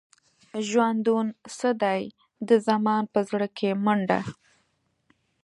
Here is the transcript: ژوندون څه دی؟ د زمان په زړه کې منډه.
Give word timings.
ژوندون 0.67 1.27
څه 1.57 1.69
دی؟ 1.81 2.01
د 2.47 2.49
زمان 2.67 3.03
په 3.13 3.19
زړه 3.29 3.47
کې 3.57 3.69
منډه. 3.85 4.19